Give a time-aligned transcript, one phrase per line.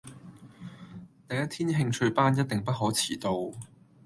[1.29, 3.53] 第一天興趣班一定不可遲到